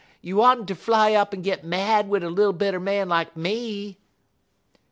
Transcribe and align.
You 0.23 0.41
oughtn' 0.41 0.65
ter 0.65 0.73
fly 0.73 1.13
up 1.13 1.31
en 1.31 1.43
git 1.43 1.63
mad 1.63 2.09
wid 2.09 2.23
a 2.23 2.29
little 2.31 2.53
bit 2.53 2.73
er 2.73 2.79
man 2.79 3.07
like 3.07 3.37
me.' 3.37 3.97